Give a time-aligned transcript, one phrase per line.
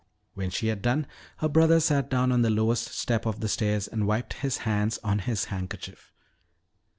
[0.33, 1.05] When she had done,
[1.37, 4.97] her brother sat back on the lowest step of the stairs and wiped his hands
[5.03, 6.11] on his handkerchief.